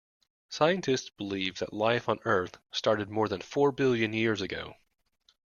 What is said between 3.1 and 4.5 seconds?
more than four billion years